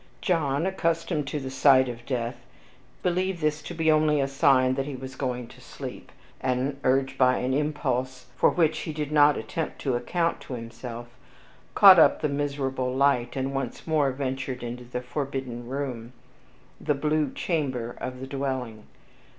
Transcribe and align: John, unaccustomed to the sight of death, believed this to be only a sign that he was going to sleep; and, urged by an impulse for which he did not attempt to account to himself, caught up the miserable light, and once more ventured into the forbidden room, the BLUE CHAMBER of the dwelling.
John, 0.19 0.65
unaccustomed 0.65 1.27
to 1.27 1.39
the 1.39 1.51
sight 1.51 1.87
of 1.87 2.07
death, 2.07 2.37
believed 3.03 3.39
this 3.39 3.61
to 3.61 3.75
be 3.75 3.91
only 3.91 4.19
a 4.19 4.27
sign 4.27 4.73
that 4.73 4.87
he 4.87 4.95
was 4.95 5.15
going 5.15 5.47
to 5.49 5.61
sleep; 5.61 6.11
and, 6.39 6.79
urged 6.83 7.19
by 7.19 7.37
an 7.37 7.53
impulse 7.53 8.25
for 8.35 8.49
which 8.49 8.79
he 8.79 8.93
did 8.93 9.11
not 9.11 9.37
attempt 9.37 9.77
to 9.81 9.95
account 9.95 10.39
to 10.41 10.53
himself, 10.53 11.05
caught 11.75 11.99
up 11.99 12.21
the 12.21 12.29
miserable 12.29 12.91
light, 12.91 13.35
and 13.35 13.53
once 13.53 13.85
more 13.85 14.11
ventured 14.11 14.63
into 14.63 14.85
the 14.85 15.01
forbidden 15.01 15.67
room, 15.67 16.13
the 16.79 16.95
BLUE 16.95 17.29
CHAMBER 17.35 17.91
of 18.01 18.21
the 18.21 18.25
dwelling. 18.27 18.87